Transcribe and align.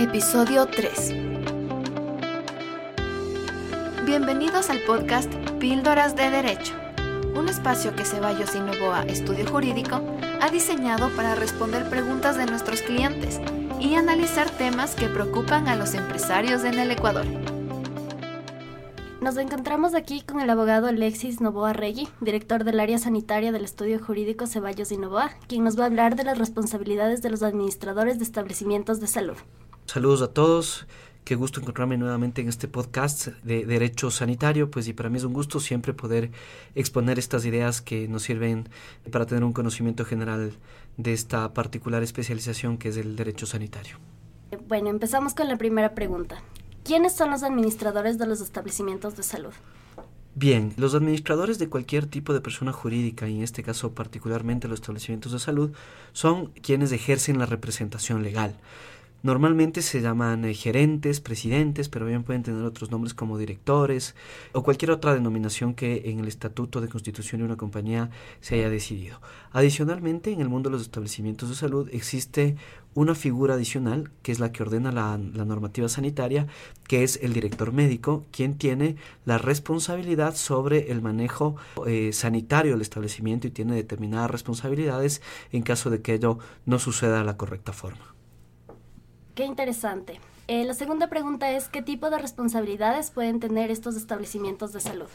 Episodio 0.00 0.64
3 0.64 1.14
Bienvenidos 4.06 4.70
al 4.70 4.80
podcast 4.86 5.30
Píldoras 5.58 6.16
de 6.16 6.30
Derecho, 6.30 6.72
un 7.36 7.50
espacio 7.50 7.94
que 7.94 8.06
Ceballos 8.06 8.54
y 8.54 8.60
Novoa 8.60 9.02
Estudio 9.02 9.46
Jurídico 9.46 10.00
ha 10.40 10.48
diseñado 10.48 11.10
para 11.10 11.34
responder 11.34 11.90
preguntas 11.90 12.38
de 12.38 12.46
nuestros 12.46 12.80
clientes 12.80 13.42
y 13.78 13.94
analizar 13.94 14.48
temas 14.48 14.94
que 14.94 15.06
preocupan 15.08 15.68
a 15.68 15.76
los 15.76 15.92
empresarios 15.92 16.64
en 16.64 16.78
el 16.78 16.90
Ecuador. 16.92 17.26
Nos 19.20 19.36
encontramos 19.36 19.92
aquí 19.92 20.22
con 20.22 20.40
el 20.40 20.48
abogado 20.48 20.86
Alexis 20.86 21.42
Novoa 21.42 21.74
Regui, 21.74 22.08
director 22.22 22.64
del 22.64 22.80
área 22.80 22.96
sanitaria 22.96 23.52
del 23.52 23.66
estudio 23.66 24.02
jurídico 24.02 24.46
Ceballos 24.46 24.92
y 24.92 24.96
Novoa, 24.96 25.32
quien 25.46 25.62
nos 25.62 25.78
va 25.78 25.82
a 25.82 25.88
hablar 25.88 26.16
de 26.16 26.24
las 26.24 26.38
responsabilidades 26.38 27.20
de 27.20 27.28
los 27.28 27.42
administradores 27.42 28.16
de 28.16 28.24
establecimientos 28.24 28.98
de 28.98 29.06
salud. 29.06 29.36
Saludos 29.92 30.22
a 30.22 30.28
todos. 30.28 30.86
Qué 31.24 31.34
gusto 31.34 31.58
encontrarme 31.58 31.96
nuevamente 31.96 32.40
en 32.40 32.48
este 32.48 32.68
podcast 32.68 33.26
de 33.42 33.66
Derecho 33.66 34.12
Sanitario, 34.12 34.70
pues 34.70 34.86
y 34.86 34.92
para 34.92 35.10
mí 35.10 35.16
es 35.16 35.24
un 35.24 35.32
gusto 35.32 35.58
siempre 35.58 35.92
poder 35.92 36.30
exponer 36.76 37.18
estas 37.18 37.44
ideas 37.44 37.82
que 37.82 38.06
nos 38.06 38.22
sirven 38.22 38.68
para 39.10 39.26
tener 39.26 39.42
un 39.42 39.52
conocimiento 39.52 40.04
general 40.04 40.52
de 40.96 41.12
esta 41.12 41.52
particular 41.54 42.04
especialización 42.04 42.78
que 42.78 42.90
es 42.90 42.98
el 42.98 43.16
derecho 43.16 43.46
sanitario. 43.46 43.96
Bueno, 44.68 44.90
empezamos 44.90 45.34
con 45.34 45.48
la 45.48 45.58
primera 45.58 45.92
pregunta. 45.92 46.40
¿Quiénes 46.84 47.16
son 47.16 47.32
los 47.32 47.42
administradores 47.42 48.16
de 48.16 48.28
los 48.28 48.40
establecimientos 48.40 49.16
de 49.16 49.24
salud? 49.24 49.54
Bien, 50.36 50.72
los 50.76 50.94
administradores 50.94 51.58
de 51.58 51.68
cualquier 51.68 52.06
tipo 52.06 52.32
de 52.32 52.40
persona 52.40 52.72
jurídica, 52.72 53.28
y 53.28 53.38
en 53.38 53.42
este 53.42 53.64
caso 53.64 53.92
particularmente 53.92 54.68
los 54.68 54.78
establecimientos 54.78 55.32
de 55.32 55.40
salud, 55.40 55.72
son 56.12 56.52
quienes 56.62 56.92
ejercen 56.92 57.40
la 57.40 57.46
representación 57.46 58.22
legal. 58.22 58.54
Normalmente 59.22 59.82
se 59.82 60.00
llaman 60.00 60.46
eh, 60.46 60.54
gerentes, 60.54 61.20
presidentes, 61.20 61.90
pero 61.90 62.06
bien 62.06 62.22
pueden 62.22 62.42
tener 62.42 62.64
otros 62.64 62.90
nombres 62.90 63.12
como 63.12 63.36
directores 63.36 64.14
o 64.52 64.62
cualquier 64.62 64.92
otra 64.92 65.12
denominación 65.12 65.74
que 65.74 66.10
en 66.10 66.20
el 66.20 66.28
estatuto 66.28 66.80
de 66.80 66.88
constitución 66.88 67.40
de 67.40 67.44
una 67.44 67.58
compañía 67.58 68.10
se 68.40 68.54
haya 68.54 68.70
decidido. 68.70 69.20
Adicionalmente, 69.52 70.32
en 70.32 70.40
el 70.40 70.48
mundo 70.48 70.70
de 70.70 70.76
los 70.76 70.82
establecimientos 70.82 71.50
de 71.50 71.54
salud 71.54 71.90
existe 71.92 72.56
una 72.94 73.14
figura 73.14 73.54
adicional 73.54 74.10
que 74.22 74.32
es 74.32 74.40
la 74.40 74.52
que 74.52 74.62
ordena 74.62 74.90
la, 74.90 75.18
normativa 75.18 75.88
sanitaria, 75.88 76.46
que 76.88 77.04
es 77.04 77.20
el 77.22 77.34
director 77.34 77.72
médico, 77.72 78.24
quien 78.32 78.56
tiene 78.56 78.96
la 79.26 79.36
responsabilidad 79.36 80.34
sobre 80.34 80.90
el 80.90 81.02
manejo 81.02 81.56
eh, 81.86 82.12
sanitario 82.14 82.72
del 82.72 82.80
establecimiento 82.80 83.46
y 83.46 83.50
tiene 83.50 83.74
determinadas 83.74 84.30
responsabilidades 84.30 85.20
en 85.52 85.62
caso 85.62 85.90
de 85.90 86.00
que 86.00 86.14
ello 86.14 86.38
no 86.64 86.78
suceda 86.78 87.18
de 87.18 87.24
la 87.24 87.36
correcta 87.36 87.72
forma. 87.72 88.19
Qué 89.40 89.46
interesante. 89.46 90.20
Eh, 90.48 90.66
la 90.66 90.74
segunda 90.74 91.08
pregunta 91.08 91.50
es, 91.50 91.68
¿qué 91.68 91.80
tipo 91.80 92.10
de 92.10 92.18
responsabilidades 92.18 93.10
pueden 93.10 93.40
tener 93.40 93.70
estos 93.70 93.96
establecimientos 93.96 94.74
de 94.74 94.80
salud? 94.80 95.06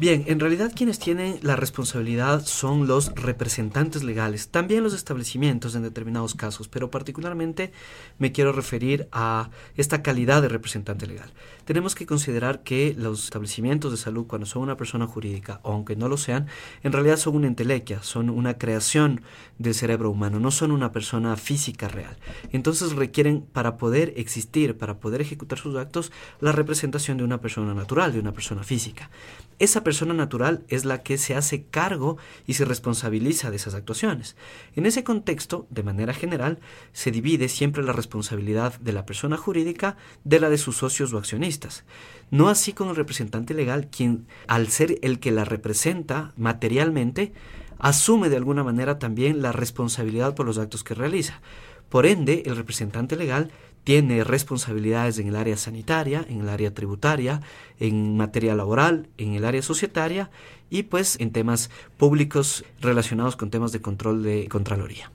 Bien, 0.00 0.24
en 0.28 0.40
realidad 0.40 0.72
quienes 0.74 0.98
tienen 0.98 1.38
la 1.42 1.56
responsabilidad 1.56 2.46
son 2.46 2.86
los 2.86 3.14
representantes 3.16 4.02
legales, 4.02 4.48
también 4.48 4.82
los 4.82 4.94
establecimientos 4.94 5.74
en 5.74 5.82
determinados 5.82 6.34
casos, 6.34 6.68
pero 6.68 6.90
particularmente 6.90 7.70
me 8.18 8.32
quiero 8.32 8.52
referir 8.52 9.08
a 9.12 9.50
esta 9.76 10.02
calidad 10.02 10.40
de 10.40 10.48
representante 10.48 11.06
legal. 11.06 11.30
Tenemos 11.66 11.94
que 11.94 12.06
considerar 12.06 12.62
que 12.62 12.94
los 12.96 13.24
establecimientos 13.24 13.90
de 13.92 13.98
salud, 13.98 14.26
cuando 14.26 14.46
son 14.46 14.62
una 14.62 14.78
persona 14.78 15.06
jurídica, 15.06 15.60
o 15.64 15.72
aunque 15.72 15.96
no 15.96 16.08
lo 16.08 16.16
sean, 16.16 16.46
en 16.82 16.92
realidad 16.92 17.18
son 17.18 17.36
una 17.36 17.48
entelequia, 17.48 18.02
son 18.02 18.30
una 18.30 18.56
creación 18.56 19.20
del 19.58 19.74
cerebro 19.74 20.10
humano, 20.10 20.40
no 20.40 20.50
son 20.50 20.72
una 20.72 20.92
persona 20.92 21.36
física 21.36 21.88
real. 21.88 22.16
Entonces 22.52 22.92
requieren, 22.92 23.42
para 23.42 23.76
poder 23.76 24.14
existir, 24.16 24.78
para 24.78 24.98
poder 24.98 25.20
ejecutar 25.20 25.58
sus 25.58 25.76
actos, 25.76 26.10
la 26.40 26.52
representación 26.52 27.18
de 27.18 27.24
una 27.24 27.42
persona 27.42 27.74
natural, 27.74 28.14
de 28.14 28.20
una 28.20 28.32
persona 28.32 28.62
física. 28.62 29.10
Esa 29.58 29.84
natural 29.92 30.64
es 30.68 30.84
la 30.84 31.02
que 31.02 31.18
se 31.18 31.34
hace 31.34 31.64
cargo 31.64 32.16
y 32.46 32.54
se 32.54 32.64
responsabiliza 32.64 33.50
de 33.50 33.56
esas 33.56 33.74
actuaciones. 33.74 34.36
En 34.76 34.86
ese 34.86 35.04
contexto, 35.04 35.66
de 35.70 35.82
manera 35.82 36.14
general, 36.14 36.58
se 36.92 37.10
divide 37.10 37.48
siempre 37.48 37.82
la 37.82 37.92
responsabilidad 37.92 38.78
de 38.80 38.92
la 38.92 39.06
persona 39.06 39.36
jurídica 39.36 39.96
de 40.24 40.40
la 40.40 40.50
de 40.50 40.58
sus 40.58 40.76
socios 40.76 41.12
o 41.12 41.18
accionistas. 41.18 41.84
No 42.30 42.48
así 42.48 42.72
con 42.72 42.88
el 42.88 42.96
representante 42.96 43.54
legal, 43.54 43.88
quien, 43.90 44.26
al 44.46 44.68
ser 44.68 44.98
el 45.02 45.18
que 45.18 45.32
la 45.32 45.44
representa 45.44 46.32
materialmente, 46.36 47.32
asume 47.78 48.28
de 48.28 48.36
alguna 48.36 48.62
manera 48.62 48.98
también 48.98 49.42
la 49.42 49.52
responsabilidad 49.52 50.34
por 50.34 50.46
los 50.46 50.58
actos 50.58 50.84
que 50.84 50.94
realiza. 50.94 51.40
Por 51.88 52.06
ende, 52.06 52.44
el 52.46 52.56
representante 52.56 53.16
legal 53.16 53.50
tiene 53.84 54.24
responsabilidades 54.24 55.18
en 55.18 55.28
el 55.28 55.36
área 55.36 55.56
sanitaria, 55.56 56.24
en 56.28 56.40
el 56.40 56.48
área 56.48 56.74
tributaria, 56.74 57.40
en 57.78 58.16
materia 58.16 58.54
laboral, 58.54 59.08
en 59.18 59.34
el 59.34 59.44
área 59.44 59.62
societaria 59.62 60.30
y 60.68 60.84
pues 60.84 61.18
en 61.20 61.32
temas 61.32 61.70
públicos 61.96 62.64
relacionados 62.80 63.36
con 63.36 63.50
temas 63.50 63.72
de 63.72 63.80
control 63.80 64.22
de 64.22 64.48
Contraloría. 64.48 65.10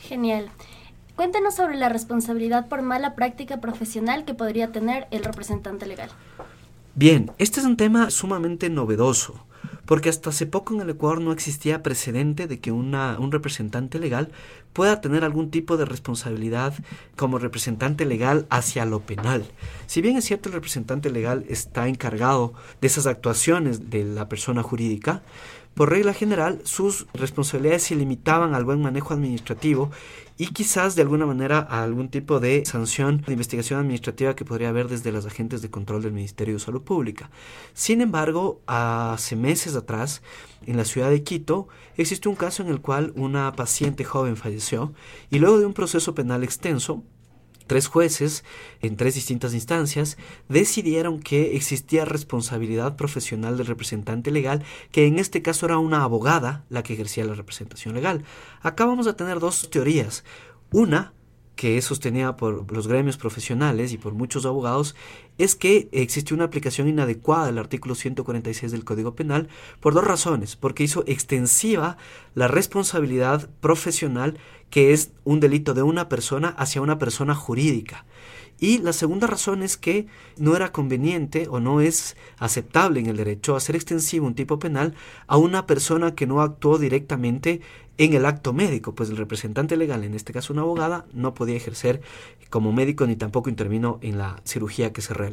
Genial. 0.00 0.50
Cuéntenos 1.16 1.54
sobre 1.54 1.76
la 1.76 1.88
responsabilidad 1.88 2.68
por 2.68 2.82
mala 2.82 3.14
práctica 3.14 3.60
profesional 3.60 4.24
que 4.24 4.34
podría 4.34 4.70
tener 4.70 5.08
el 5.10 5.24
representante 5.24 5.86
legal. 5.86 6.10
Bien, 6.94 7.32
este 7.38 7.60
es 7.60 7.66
un 7.66 7.76
tema 7.76 8.10
sumamente 8.10 8.70
novedoso 8.70 9.46
porque 9.86 10.08
hasta 10.08 10.30
hace 10.30 10.46
poco 10.46 10.74
en 10.74 10.80
el 10.80 10.90
Ecuador 10.90 11.20
no 11.20 11.32
existía 11.32 11.82
precedente 11.82 12.46
de 12.46 12.60
que 12.60 12.72
un 12.72 12.92
representante 13.30 13.98
legal 13.98 14.30
pueda 14.72 15.00
tener 15.00 15.24
algún 15.24 15.50
tipo 15.50 15.76
de 15.76 15.84
responsabilidad 15.84 16.74
como 17.16 17.38
representante 17.38 18.04
legal 18.04 18.46
hacia 18.50 18.84
lo 18.84 19.00
penal. 19.00 19.46
Si 19.86 20.02
bien 20.02 20.16
es 20.16 20.24
cierto 20.24 20.48
el 20.48 20.54
representante 20.54 21.10
legal 21.10 21.44
está 21.48 21.88
encargado 21.88 22.52
de 22.80 22.88
esas 22.88 23.06
actuaciones 23.06 23.88
de 23.90 24.04
la 24.04 24.28
persona 24.28 24.62
jurídica, 24.62 25.22
por 25.74 25.90
regla 25.90 26.14
general, 26.14 26.60
sus 26.64 27.06
responsabilidades 27.12 27.82
se 27.82 27.96
limitaban 27.96 28.54
al 28.54 28.64
buen 28.64 28.80
manejo 28.80 29.12
administrativo 29.12 29.90
y 30.38 30.46
quizás 30.48 30.96
de 30.96 31.02
alguna 31.02 31.26
manera 31.26 31.66
a 31.70 31.82
algún 31.82 32.08
tipo 32.08 32.40
de 32.40 32.64
sanción 32.64 33.22
de 33.26 33.32
investigación 33.32 33.80
administrativa 33.80 34.34
que 34.34 34.46
podría 34.46 34.70
haber 34.70 34.88
desde 34.88 35.12
los 35.12 35.26
agentes 35.26 35.60
de 35.60 35.70
control 35.70 36.02
del 36.02 36.12
Ministerio 36.12 36.54
de 36.54 36.60
Salud 36.60 36.80
Pública. 36.80 37.30
Sin 37.74 38.00
embargo, 38.00 38.62
hace 38.66 39.36
meses 39.46 39.76
atrás, 39.76 40.22
en 40.66 40.76
la 40.76 40.84
ciudad 40.84 41.10
de 41.10 41.22
Quito, 41.22 41.68
existe 41.96 42.28
un 42.28 42.34
caso 42.34 42.62
en 42.62 42.68
el 42.68 42.80
cual 42.80 43.12
una 43.14 43.52
paciente 43.52 44.04
joven 44.04 44.36
falleció 44.36 44.92
y 45.30 45.38
luego 45.38 45.58
de 45.58 45.66
un 45.66 45.72
proceso 45.72 46.14
penal 46.14 46.42
extenso, 46.42 47.04
Tres 47.66 47.88
jueces, 47.88 48.44
en 48.80 48.96
tres 48.96 49.16
distintas 49.16 49.52
instancias, 49.52 50.16
decidieron 50.48 51.18
que 51.18 51.56
existía 51.56 52.04
responsabilidad 52.04 52.94
profesional 52.94 53.56
del 53.56 53.66
representante 53.66 54.30
legal, 54.30 54.62
que 54.92 55.06
en 55.06 55.18
este 55.18 55.42
caso 55.42 55.66
era 55.66 55.78
una 55.78 56.04
abogada 56.04 56.64
la 56.68 56.84
que 56.84 56.92
ejercía 56.92 57.24
la 57.24 57.34
representación 57.34 57.94
legal. 57.94 58.22
Acá 58.62 58.86
vamos 58.86 59.08
a 59.08 59.16
tener 59.16 59.40
dos 59.40 59.68
teorías. 59.68 60.22
Una, 60.70 61.12
que 61.56 61.76
es 61.76 61.86
sostenida 61.86 62.36
por 62.36 62.70
los 62.70 62.86
gremios 62.86 63.16
profesionales 63.16 63.92
y 63.92 63.98
por 63.98 64.12
muchos 64.14 64.46
abogados 64.46 64.94
es 65.38 65.54
que 65.54 65.88
existe 65.92 66.34
una 66.34 66.44
aplicación 66.44 66.88
inadecuada 66.88 67.46
del 67.46 67.58
artículo 67.58 67.94
146 67.94 68.72
del 68.72 68.84
Código 68.84 69.14
Penal 69.14 69.48
por 69.80 69.94
dos 69.94 70.04
razones, 70.04 70.56
porque 70.56 70.84
hizo 70.84 71.04
extensiva 71.06 71.96
la 72.34 72.48
responsabilidad 72.48 73.48
profesional 73.60 74.38
que 74.70 74.92
es 74.92 75.10
un 75.24 75.40
delito 75.40 75.74
de 75.74 75.82
una 75.82 76.08
persona 76.08 76.48
hacia 76.48 76.82
una 76.82 76.98
persona 76.98 77.34
jurídica. 77.34 78.04
Y 78.58 78.78
la 78.78 78.94
segunda 78.94 79.26
razón 79.26 79.62
es 79.62 79.76
que 79.76 80.06
no 80.38 80.56
era 80.56 80.72
conveniente 80.72 81.46
o 81.50 81.60
no 81.60 81.82
es 81.82 82.16
aceptable 82.38 83.00
en 83.00 83.06
el 83.06 83.18
derecho 83.18 83.54
hacer 83.54 83.76
extensivo 83.76 84.26
un 84.26 84.34
tipo 84.34 84.58
penal 84.58 84.94
a 85.26 85.36
una 85.36 85.66
persona 85.66 86.14
que 86.14 86.26
no 86.26 86.40
actuó 86.40 86.78
directamente 86.78 87.60
en 87.98 88.14
el 88.14 88.26
acto 88.26 88.52
médico, 88.52 88.94
pues 88.94 89.10
el 89.10 89.16
representante 89.16 89.76
legal, 89.76 90.04
en 90.04 90.14
este 90.14 90.32
caso 90.32 90.52
una 90.52 90.62
abogada, 90.62 91.06
no 91.12 91.34
podía 91.34 91.56
ejercer 91.56 92.00
como 92.50 92.72
médico 92.72 93.06
ni 93.06 93.16
tampoco 93.16 93.50
intervino 93.50 93.98
en 94.02 94.18
la 94.18 94.40
cirugía 94.44 94.92
que 94.92 95.02
se 95.02 95.14
realizó. 95.14 95.25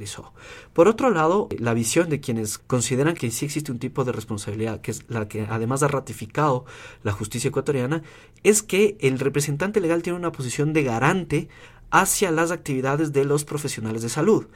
Por 0.74 0.88
otro 0.88 1.10
lado, 1.10 1.50
la 1.58 1.74
visión 1.74 2.10
de 2.10 2.20
quienes 2.20 2.58
consideran 2.58 3.16
que 3.16 3.32
sí 3.32 3.46
existe 3.46 3.72
un 3.72 3.80
tipo 3.80 4.04
de 4.04 4.12
responsabilidad, 4.12 4.82
que 4.82 4.92
es 4.92 5.06
la 5.08 5.28
que 5.28 5.48
además 5.50 5.84
ha 5.84 5.88
ratificado 5.88 6.66
la 7.04 7.12
justicia 7.12 7.50
ecuatoriana, 7.50 8.04
es 8.44 8.64
que 8.64 8.98
el 9.00 9.20
representante 9.20 9.82
legal 9.82 10.02
tiene 10.02 10.20
una 10.20 10.32
posición 10.32 10.74
de 10.74 10.84
garante 10.84 11.50
hacia 11.92 12.32
las 12.32 12.52
actividades 12.52 13.14
de 13.14 13.24
los 13.24 13.46
profesionales 13.46 14.02
de 14.02 14.10
salud. 14.10 14.48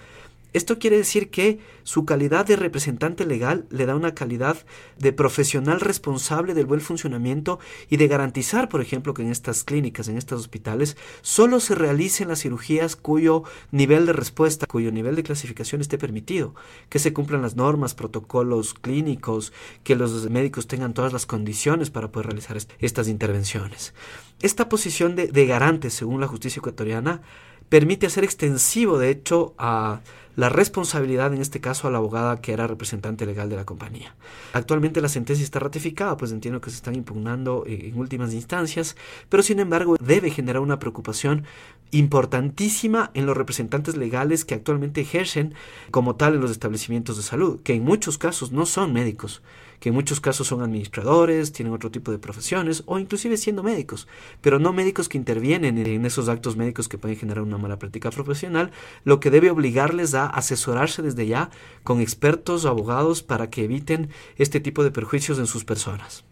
Esto 0.54 0.80
quiere 0.80 0.98
decir 0.98 1.30
que 1.30 1.60
su 1.84 2.06
calidad 2.06 2.46
de 2.46 2.56
representante 2.56 3.26
legal 3.26 3.66
le 3.70 3.86
da 3.86 3.96
una 3.96 4.16
calidad 4.16 4.58
de 4.98 5.14
profesional 5.14 5.80
responsable 5.80 6.54
del 6.54 6.66
buen 6.66 6.82
funcionamiento 6.82 7.60
y 7.90 7.98
de 7.98 8.08
garantizar, 8.08 8.70
por 8.70 8.82
ejemplo, 8.82 9.14
que 9.14 9.22
en 9.22 9.32
estas 9.32 9.64
clínicas, 9.64 10.08
en 10.08 10.18
estos 10.18 10.40
hospitales, 10.40 10.98
solo 11.22 11.60
se 11.60 11.76
realicen 11.76 12.30
las 12.30 12.42
cirugías 12.42 12.96
cuyo 12.96 13.44
nivel 13.72 14.06
de 14.06 14.14
respuesta, 14.14 14.68
cuyo 14.68 14.92
nivel 14.92 15.16
de 15.16 15.24
clasificación 15.24 15.82
esté 15.82 15.98
permitido, 15.98 16.56
que 16.90 17.00
se 17.00 17.14
cumplan 17.14 17.42
las 17.42 17.56
normas, 17.56 17.94
protocolos 17.94 18.74
clínicos, 18.74 19.54
que 19.84 19.96
los 19.96 20.30
médicos 20.30 20.68
tengan 20.68 20.94
todas 20.94 21.14
las 21.14 21.26
condiciones 21.26 21.90
para 21.90 22.12
poder 22.12 22.28
realizar 22.28 22.58
estas 22.80 23.08
intervenciones. 23.08 23.94
Esta 24.42 24.70
posición 24.70 25.16
de, 25.16 25.46
garante, 25.46 25.90
según 25.90 26.22
la 26.22 26.28
justicia 26.28 26.60
ecuatoriana, 26.60 27.22
permite 27.70 28.08
hacer 28.08 28.24
extensivo, 28.24 28.98
de 28.98 29.10
hecho, 29.10 29.54
a 29.58 30.02
la 30.38 30.50
responsabilidad, 30.50 31.34
en 31.34 31.42
este 31.42 31.60
caso, 31.60 31.88
a 31.88 31.92
la 31.92 31.98
abogada 31.98 32.42
que 32.42 32.54
era 32.54 32.68
representante 32.68 33.26
legal 33.26 33.50
de 33.50 33.56
la 33.56 33.66
compañía. 33.66 34.16
Actualmente 34.54 35.02
la 35.02 35.10
sentencia 35.10 35.44
está 35.44 35.58
ratificada, 35.58 36.16
pues 36.16 36.32
entiendo 36.32 36.62
que 36.62 36.70
se 36.70 36.76
están 36.76 36.96
impugnando 36.96 37.64
eh, 37.66 37.90
en 37.92 37.98
últimas 37.98 38.34
instancias, 38.34 38.96
pero 39.30 39.42
sin 39.42 39.60
embargo 39.60 39.98
debe 40.00 40.30
generar 40.30 40.62
una 40.62 40.78
preocupación 40.78 41.46
importantísima 41.90 43.10
en 43.16 43.26
los 43.26 43.36
representantes 43.36 43.98
legales 43.98 44.46
que 44.46 44.54
actualmente 44.54 45.02
ejercen 45.02 45.56
como 45.90 46.16
tal 46.16 46.36
en 46.36 46.42
los 46.42 46.52
establecimientos 46.52 47.18
de 47.18 47.24
salud, 47.24 47.60
que 47.64 47.74
en 47.74 47.84
muchos 47.84 48.20
casos 48.20 48.52
no 48.52 48.68
son 48.68 48.94
médicos, 48.94 49.42
que 49.80 49.90
en 49.90 49.96
muchos 49.96 50.20
casos 50.20 50.48
son 50.48 50.62
administradores, 50.62 51.52
tienen 51.52 51.74
otro 51.74 51.92
tipo 51.92 52.12
de 52.12 52.20
profesiones 52.20 52.84
o 52.86 53.00
inclusive 53.00 53.38
siendo 53.38 53.64
médicos, 53.64 54.08
pero 54.42 54.60
no 54.60 54.74
médicos 54.74 55.10
que 55.10 55.18
intervienen 55.18 55.78
en 55.78 56.06
esos 56.06 56.30
actos 56.30 56.56
médicos 56.56 56.88
que 56.88 56.98
pueden 56.98 57.18
generar 57.18 57.44
una 57.44 57.58
mala 57.58 57.80
práctica 57.80 58.10
profesional, 58.12 58.72
lo 59.04 59.20
que 59.20 59.32
debe 59.32 59.52
obligarles 59.52 60.14
a 60.14 60.28
asesorarse 60.28 61.02
desde 61.02 61.28
ya 61.28 61.50
con 61.84 62.02
expertos 62.02 62.66
o 62.66 62.70
abogados 62.70 63.24
para 63.24 63.50
que 63.50 63.66
eviten 63.66 64.10
este 64.38 64.60
tipo 64.60 64.84
de 64.84 64.92
perjuicios 64.92 65.40
en 65.40 65.48
sus 65.48 65.66
personas. 65.66 66.24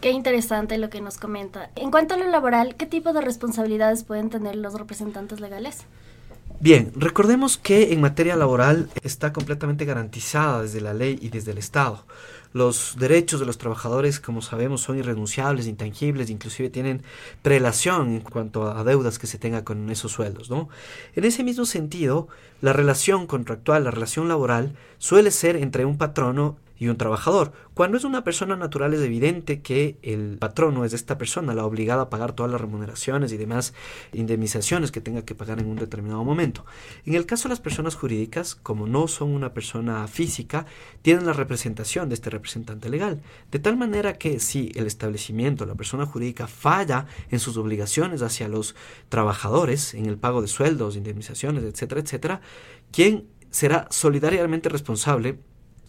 Qué 0.00 0.10
interesante 0.10 0.78
lo 0.78 0.90
que 0.90 1.00
nos 1.00 1.18
comenta. 1.18 1.70
En 1.76 1.90
cuanto 1.90 2.14
a 2.14 2.16
lo 2.16 2.26
laboral, 2.26 2.74
¿qué 2.76 2.86
tipo 2.86 3.12
de 3.12 3.20
responsabilidades 3.20 4.02
pueden 4.02 4.30
tener 4.30 4.56
los 4.56 4.74
representantes 4.74 5.38
legales? 5.38 5.84
Bien, 6.60 6.92
recordemos 6.94 7.56
que 7.56 7.92
en 7.92 8.00
materia 8.00 8.36
laboral 8.36 8.88
está 9.02 9.32
completamente 9.32 9.84
garantizada 9.84 10.62
desde 10.62 10.80
la 10.80 10.94
ley 10.94 11.18
y 11.20 11.28
desde 11.28 11.50
el 11.50 11.58
Estado. 11.58 12.04
Los 12.52 12.96
derechos 12.98 13.40
de 13.40 13.46
los 13.46 13.58
trabajadores, 13.58 14.20
como 14.20 14.42
sabemos, 14.42 14.82
son 14.82 14.98
irrenunciables, 14.98 15.66
intangibles, 15.66 16.30
inclusive 16.30 16.68
tienen 16.70 17.02
prelación 17.40 18.10
en 18.10 18.20
cuanto 18.20 18.70
a 18.70 18.84
deudas 18.84 19.18
que 19.18 19.26
se 19.26 19.38
tenga 19.38 19.64
con 19.64 19.90
esos 19.90 20.12
sueldos, 20.12 20.50
¿no? 20.50 20.68
En 21.16 21.24
ese 21.24 21.42
mismo 21.44 21.64
sentido, 21.64 22.28
la 22.60 22.72
relación 22.72 23.26
contractual, 23.26 23.84
la 23.84 23.90
relación 23.90 24.28
laboral, 24.28 24.76
suele 24.98 25.30
ser 25.30 25.56
entre 25.56 25.84
un 25.84 25.96
patrono 25.96 26.56
y 26.82 26.88
un 26.88 26.96
trabajador. 26.96 27.52
Cuando 27.74 27.96
es 27.96 28.02
una 28.02 28.24
persona 28.24 28.56
natural 28.56 28.92
es 28.92 29.00
evidente 29.02 29.62
que 29.62 29.98
el 30.02 30.36
patrono 30.38 30.84
es 30.84 30.92
esta 30.92 31.16
persona, 31.16 31.54
la 31.54 31.64
obligada 31.64 32.02
a 32.02 32.10
pagar 32.10 32.32
todas 32.32 32.50
las 32.50 32.60
remuneraciones 32.60 33.30
y 33.30 33.36
demás 33.36 33.72
indemnizaciones 34.12 34.90
que 34.90 35.00
tenga 35.00 35.24
que 35.24 35.36
pagar 35.36 35.60
en 35.60 35.66
un 35.66 35.76
determinado 35.76 36.24
momento. 36.24 36.66
En 37.06 37.14
el 37.14 37.24
caso 37.24 37.44
de 37.44 37.50
las 37.50 37.60
personas 37.60 37.94
jurídicas, 37.94 38.56
como 38.56 38.88
no 38.88 39.06
son 39.06 39.30
una 39.30 39.54
persona 39.54 40.08
física, 40.08 40.66
tienen 41.02 41.24
la 41.24 41.34
representación 41.34 42.08
de 42.08 42.16
este 42.16 42.30
representante 42.30 42.90
legal, 42.90 43.22
de 43.52 43.60
tal 43.60 43.76
manera 43.76 44.14
que 44.14 44.40
si 44.40 44.72
el 44.74 44.88
establecimiento, 44.88 45.66
la 45.66 45.76
persona 45.76 46.04
jurídica 46.04 46.48
falla 46.48 47.06
en 47.30 47.38
sus 47.38 47.56
obligaciones 47.58 48.22
hacia 48.22 48.48
los 48.48 48.74
trabajadores, 49.08 49.94
en 49.94 50.06
el 50.06 50.18
pago 50.18 50.42
de 50.42 50.48
sueldos, 50.48 50.96
indemnizaciones, 50.96 51.62
etcétera, 51.62 52.00
etcétera, 52.00 52.40
quien 52.90 53.28
será 53.50 53.86
solidariamente 53.90 54.68
responsable 54.68 55.38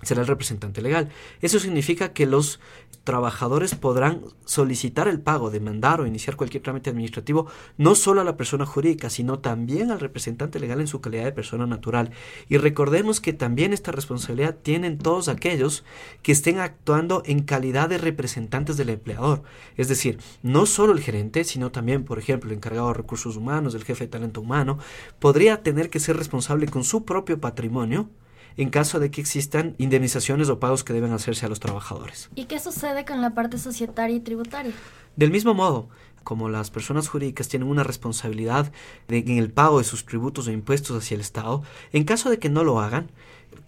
será 0.05 0.21
el 0.21 0.27
representante 0.27 0.81
legal. 0.81 1.09
Eso 1.41 1.59
significa 1.59 2.13
que 2.13 2.25
los 2.25 2.59
trabajadores 3.03 3.75
podrán 3.75 4.21
solicitar 4.45 5.07
el 5.07 5.19
pago, 5.19 5.49
demandar 5.49 5.99
o 5.99 6.07
iniciar 6.07 6.37
cualquier 6.37 6.63
trámite 6.63 6.89
administrativo 6.89 7.47
no 7.77 7.95
solo 7.95 8.21
a 8.21 8.23
la 8.23 8.37
persona 8.37 8.65
jurídica, 8.65 9.09
sino 9.09 9.39
también 9.39 9.91
al 9.91 9.99
representante 9.99 10.59
legal 10.59 10.79
en 10.79 10.87
su 10.87 11.01
calidad 11.01 11.25
de 11.25 11.31
persona 11.33 11.67
natural. 11.67 12.11
Y 12.47 12.57
recordemos 12.57 13.19
que 13.19 13.33
también 13.33 13.73
esta 13.73 13.91
responsabilidad 13.91 14.55
tienen 14.61 14.97
todos 14.97 15.27
aquellos 15.27 15.83
que 16.21 16.31
estén 16.31 16.59
actuando 16.59 17.23
en 17.25 17.43
calidad 17.43 17.89
de 17.89 17.97
representantes 17.97 18.77
del 18.77 18.89
empleador. 18.89 19.43
Es 19.75 19.89
decir, 19.89 20.19
no 20.41 20.65
solo 20.65 20.93
el 20.93 21.01
gerente, 21.01 21.43
sino 21.43 21.71
también, 21.71 22.05
por 22.05 22.19
ejemplo, 22.19 22.49
el 22.49 22.55
encargado 22.55 22.87
de 22.87 22.93
recursos 22.93 23.35
humanos, 23.35 23.75
el 23.75 23.83
jefe 23.83 24.05
de 24.05 24.11
talento 24.11 24.41
humano, 24.41 24.79
podría 25.19 25.61
tener 25.61 25.89
que 25.89 25.99
ser 25.99 26.15
responsable 26.15 26.67
con 26.67 26.83
su 26.83 27.03
propio 27.03 27.39
patrimonio 27.39 28.09
en 28.57 28.69
caso 28.69 28.99
de 28.99 29.11
que 29.11 29.21
existan 29.21 29.75
indemnizaciones 29.77 30.49
o 30.49 30.59
pagos 30.59 30.83
que 30.83 30.93
deben 30.93 31.11
hacerse 31.11 31.45
a 31.45 31.49
los 31.49 31.59
trabajadores. 31.59 32.29
¿Y 32.35 32.45
qué 32.45 32.59
sucede 32.59 33.05
con 33.05 33.21
la 33.21 33.33
parte 33.33 33.57
societaria 33.57 34.15
y 34.15 34.19
tributaria? 34.19 34.73
Del 35.15 35.31
mismo 35.31 35.53
modo, 35.53 35.89
como 36.23 36.49
las 36.49 36.71
personas 36.71 37.07
jurídicas 37.07 37.47
tienen 37.47 37.67
una 37.67 37.83
responsabilidad 37.83 38.71
en 39.09 39.37
el 39.37 39.51
pago 39.51 39.79
de 39.79 39.83
sus 39.83 40.05
tributos 40.05 40.47
o 40.47 40.51
impuestos 40.51 40.97
hacia 40.97 41.15
el 41.15 41.21
Estado, 41.21 41.63
en 41.91 42.03
caso 42.05 42.29
de 42.29 42.39
que 42.39 42.49
no 42.49 42.63
lo 42.63 42.79
hagan, 42.79 43.11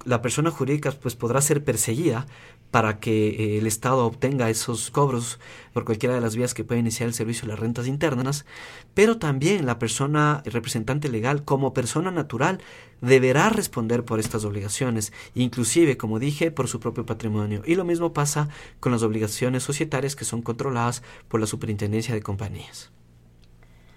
la 0.06 0.22
persona 0.22 0.52
jurídica 0.52 0.92
pues 0.92 1.16
podrá 1.16 1.42
ser 1.42 1.64
perseguida 1.64 2.28
para 2.72 3.00
que 3.00 3.30
eh, 3.30 3.58
el 3.58 3.68
Estado 3.68 4.06
obtenga 4.06 4.50
esos 4.50 4.92
cobros 4.92 5.40
por 5.74 5.86
cualquiera 5.86 6.16
de 6.16 6.22
las 6.22 6.36
vías 6.36 6.54
que 6.54 6.64
puede 6.64 6.80
iniciar 6.80 7.08
el 7.08 7.14
servicio 7.14 7.44
de 7.44 7.50
las 7.50 7.60
rentas 7.60 7.88
internas, 7.88 8.46
pero 8.94 9.18
también 9.18 9.66
la 9.66 9.80
persona 9.80 10.44
representante 10.46 11.10
legal 11.10 11.44
como 11.44 11.74
persona 11.74 12.12
natural 12.12 12.60
deberá 13.02 13.50
responder 13.50 14.04
por 14.04 14.20
estas 14.20 14.46
obligaciones, 14.46 15.14
inclusive, 15.34 15.98
como 15.98 16.20
dije, 16.20 16.52
por 16.52 16.68
su 16.68 16.80
propio 16.80 17.06
patrimonio. 17.06 17.62
Y 17.66 17.76
lo 17.76 17.86
mismo 17.86 18.14
pasa 18.14 18.50
con 18.80 18.92
las 18.92 19.04
obligaciones 19.04 19.64
societarias 19.64 20.16
que 20.16 20.26
son 20.26 20.42
controladas 20.42 21.04
por 21.28 21.40
la 21.40 21.48
Superintendencia 21.48 22.14
de 22.14 22.22
Compañías. 22.22 22.92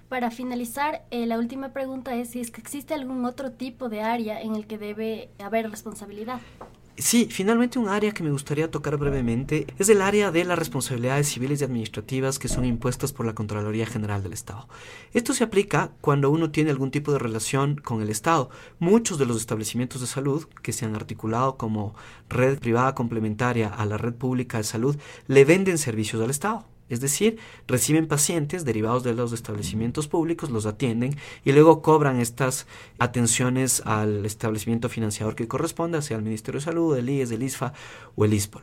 Para 0.09 0.31
finalizar, 0.31 1.05
eh, 1.11 1.27
la 1.27 1.39
última 1.39 1.75
pregunta 1.75 2.15
es 2.15 2.31
si 2.31 2.41
es 2.41 2.51
que 2.51 2.63
existe 2.63 2.95
algún 2.95 3.27
otro 3.27 3.53
tipo 3.53 3.91
de 3.91 4.01
área 4.01 4.41
en 4.41 4.55
el 4.55 4.67
que 4.67 4.79
debe 4.79 5.29
haber 5.39 5.71
responsabilidad. 5.71 6.41
Sí, 6.97 7.29
finalmente 7.31 7.79
un 7.79 7.89
área 7.89 8.13
que 8.13 8.25
me 8.25 8.33
gustaría 8.33 8.73
tocar 8.73 8.97
brevemente 8.97 9.67
es 9.79 9.89
el 9.89 10.03
área 10.03 10.33
de 10.33 10.45
las 10.45 10.59
responsabilidades 10.59 11.29
civiles 11.29 11.61
y 11.61 11.65
administrativas 11.65 12.41
que 12.41 12.49
son 12.49 12.65
impuestas 12.65 13.13
por 13.13 13.25
la 13.25 13.35
Contraloría 13.35 13.87
General 13.87 14.21
del 14.21 14.33
Estado. 14.33 14.67
Esto 15.13 15.33
se 15.33 15.45
aplica 15.45 15.93
cuando 16.01 16.31
uno 16.31 16.51
tiene 16.51 16.71
algún 16.71 16.91
tipo 16.91 17.13
de 17.13 17.21
relación 17.21 17.77
con 17.77 18.03
el 18.03 18.09
Estado. 18.09 18.51
Muchos 18.81 19.17
de 19.19 19.27
los 19.27 19.37
establecimientos 19.37 20.01
de 20.01 20.09
salud 20.09 20.49
que 20.63 20.73
se 20.73 20.87
han 20.87 20.97
articulado 20.97 21.57
como 21.57 21.95
red 22.29 22.59
privada 22.59 22.97
complementaria 22.97 23.69
a 23.69 23.85
la 23.85 23.97
red 23.97 24.15
pública 24.15 24.59
de 24.59 24.65
salud 24.65 24.97
le 25.29 25.45
venden 25.45 25.79
servicios 25.79 26.21
al 26.21 26.31
Estado. 26.31 26.65
Es 26.89 27.01
decir, 27.01 27.39
reciben 27.67 28.07
pacientes 28.07 28.65
derivados 28.65 29.03
de 29.05 29.15
los 29.15 29.33
establecimientos 29.33 30.09
públicos, 30.09 30.51
los 30.51 30.67
atienden 30.67 31.17
y 31.45 31.53
luego 31.53 31.83
cobran 31.83 32.21
estas 32.21 32.67
atenciones 32.99 33.83
al 33.85 34.25
establecimiento 34.25 34.89
financiador 34.89 35.35
que 35.35 35.49
corresponda, 35.49 36.03
sea 36.03 36.17
el 36.17 36.23
Ministerio 36.23 36.61
de 36.61 36.65
Salud, 36.65 36.97
el 36.97 37.09
IES, 37.11 37.31
el 37.31 37.43
ISFA 37.43 37.73
o 38.17 38.25
el 38.25 38.35
ISPOL. 38.35 38.63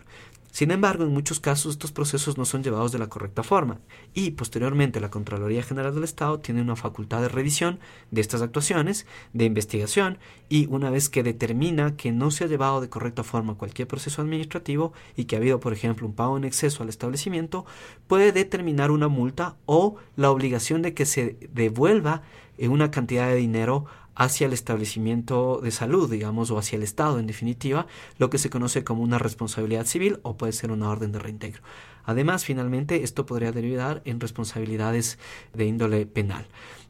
Sin 0.56 0.72
embargo, 0.72 1.04
en 1.04 1.12
muchos 1.12 1.42
casos 1.42 1.74
estos 1.74 1.92
procesos 1.92 2.38
no 2.38 2.46
son 2.46 2.64
llevados 2.64 2.94
de 2.94 2.98
la 2.98 3.10
correcta 3.10 3.44
forma 3.44 3.82
y 4.14 4.32
posteriormente 4.32 5.02
la 5.02 5.10
Contraloría 5.10 5.62
General 5.62 5.94
del 5.94 6.06
Estado 6.06 6.40
tiene 6.40 6.62
una 6.62 6.78
facultad 6.78 7.20
de 7.20 7.28
revisión 7.28 7.78
de 8.12 8.22
estas 8.22 8.42
actuaciones, 8.42 9.06
de 9.34 9.44
investigación 9.44 10.18
y 10.48 10.68
una 10.68 10.90
vez 10.90 11.10
que 11.10 11.24
determina 11.24 11.98
que 11.98 12.14
no 12.14 12.32
se 12.32 12.46
ha 12.46 12.48
llevado 12.48 12.80
de 12.80 12.88
correcta 12.88 13.26
forma 13.26 13.56
cualquier 13.56 13.90
proceso 13.90 14.22
administrativo 14.22 14.94
y 15.18 15.26
que 15.26 15.36
ha 15.36 15.40
habido, 15.40 15.60
por 15.60 15.74
ejemplo, 15.74 16.08
un 16.08 16.14
pago 16.14 16.38
en 16.38 16.46
exceso 16.46 16.84
al 16.84 16.88
establecimiento, 16.88 17.66
puede 18.08 18.32
determinar 18.32 18.92
una 18.92 19.10
multa 19.10 19.58
o 19.66 19.98
la 20.16 20.32
obligación 20.32 20.82
de 20.82 20.94
que 20.94 21.06
se 21.06 21.36
devuelva 21.52 22.22
una 22.58 22.92
cantidad 22.92 23.28
de 23.28 23.36
dinero 23.36 23.88
hacia 24.16 24.48
el 24.48 24.54
establecimiento 24.54 25.60
de 25.62 25.72
salud, 25.72 26.10
digamos, 26.10 26.50
o 26.52 26.58
hacia 26.58 26.78
el 26.78 26.84
Estado, 26.84 27.20
en 27.20 27.28
definitiva, 27.28 27.88
lo 28.18 28.30
que 28.30 28.38
se 28.38 28.50
conoce 28.50 28.84
como 28.84 29.04
una 29.04 29.20
responsabilidad 29.20 29.86
civil 29.86 30.20
o 30.24 30.38
puede 30.38 30.54
ser 30.54 30.72
una 30.72 30.90
orden 30.90 31.12
de 31.12 31.20
reintegro. 31.20 31.62
Además, 32.06 32.46
finalmente, 32.46 33.04
esto 33.04 33.26
podría 33.26 33.52
derivar 33.52 34.02
en 34.06 34.20
responsabilidades 34.20 35.20
de 35.54 35.66
índole 35.66 36.06
penal. 36.06 36.48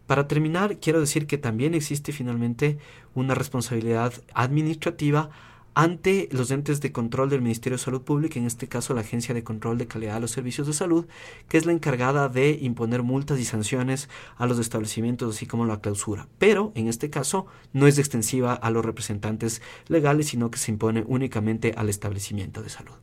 Para 0.08 0.27
terminar, 0.27 0.79
quiero 0.79 1.00
decir 1.00 1.25
que 1.25 1.39
también 1.39 1.74
existe 1.74 2.12
finalmente 2.12 2.77
una 3.15 3.34
responsabilidad 3.34 4.13
administrativa 4.34 5.32
ante 5.75 6.29
los 6.32 6.50
entes 6.51 6.79
de 6.79 6.94
control 6.94 7.29
del 7.29 7.41
Ministerio 7.41 7.77
de 7.77 7.84
Salud 7.84 8.01
Pública, 8.01 8.39
en 8.39 8.46
este 8.46 8.67
caso 8.67 8.94
la 8.94 9.01
Agencia 9.01 9.36
de 9.36 9.44
Control 9.44 9.77
de 9.77 9.88
Calidad 9.88 10.15
de 10.15 10.22
los 10.22 10.32
Servicios 10.32 10.65
de 10.67 10.74
Salud, 10.74 11.05
que 11.50 11.58
es 11.58 11.65
la 11.65 11.74
encargada 11.74 12.29
de 12.29 12.58
imponer 12.62 13.03
multas 13.03 13.39
y 13.39 13.46
sanciones 13.46 14.10
a 14.38 14.48
los 14.48 14.58
establecimientos, 14.58 15.36
así 15.36 15.46
como 15.46 15.65
la 15.65 15.82
clausura. 15.82 16.27
Pero, 16.39 16.72
en 16.75 16.88
este 16.88 17.10
caso, 17.10 17.46
no 17.74 17.88
es 17.88 18.00
extensiva 18.00 18.53
a 18.53 18.72
los 18.72 18.86
representantes 18.86 19.62
legales, 19.88 20.27
sino 20.27 20.50
que 20.50 20.58
se 20.58 20.72
impone 20.72 21.03
únicamente 21.08 21.74
al 21.75 21.89
establecimiento 21.89 22.63
de 22.63 22.70
salud. 22.70 22.96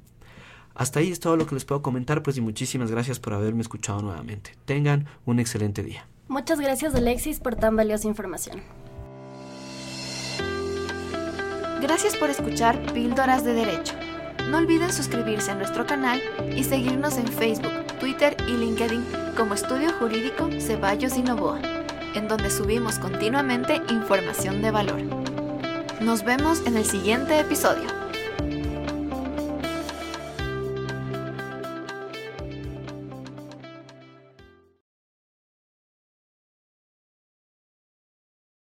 Hasta 0.75 1.01
ahí 1.01 1.13
es 1.13 1.21
todo 1.21 1.37
lo 1.37 1.47
que 1.47 1.55
les 1.55 1.67
puedo 1.67 1.83
comentar, 1.83 2.23
pues 2.23 2.39
y 2.39 2.41
muchísimas 2.41 2.91
gracias 2.91 3.21
por 3.21 3.35
haberme 3.35 3.61
escuchado 3.61 4.01
nuevamente. 4.01 4.53
Tengan 4.65 5.07
un 5.27 5.39
excelente 5.39 5.83
día. 5.83 6.07
Muchas 6.29 6.59
gracias 6.59 6.95
Alexis 6.95 7.41
por 7.41 7.57
tan 7.57 7.77
valiosa 7.77 8.09
información. 8.09 8.63
Gracias 11.83 12.15
por 12.15 12.31
escuchar 12.31 12.81
Píldoras 12.93 13.43
de 13.43 13.55
Derecho. 13.55 13.95
No 14.49 14.59
olviden 14.59 14.93
suscribirse 14.93 15.51
a 15.51 15.57
nuestro 15.57 15.85
canal 15.85 16.23
y 16.55 16.63
seguirnos 16.63 17.17
en 17.19 17.27
Facebook, 17.27 17.73
Twitter 17.99 18.37
y 18.47 18.53
LinkedIn 18.53 19.05
como 19.37 19.55
Estudio 19.55 19.93
Jurídico 19.99 20.49
Ceballos 20.61 21.17
y 21.17 21.23
Novoa, 21.23 21.61
en 22.15 22.29
donde 22.29 22.51
subimos 22.51 23.01
continuamente 23.01 23.83
información 23.91 24.63
de 24.63 24.71
valor. 24.71 25.03
Nos 26.01 26.23
vemos 26.23 26.65
en 26.67 26.77
el 26.77 26.85
siguiente 26.85 27.41
episodio. 27.41 28.02